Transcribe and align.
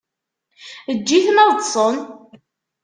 Eǧǧ-iten 0.91 1.37
ad 1.43 1.51
ṭṭsen. 1.59 1.95